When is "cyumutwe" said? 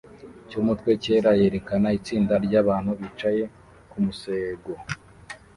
0.49-0.89